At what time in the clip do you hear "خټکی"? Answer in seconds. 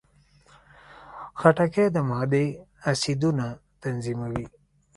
1.39-1.85